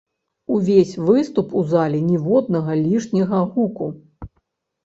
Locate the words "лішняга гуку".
2.83-3.93